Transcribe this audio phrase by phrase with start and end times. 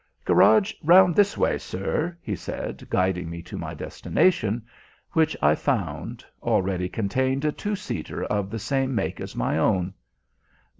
[0.25, 4.65] "Garage round this way, sir," he said, guiding me to my destination,
[5.11, 9.93] which, I found, already contained a two seater of the same make as my own.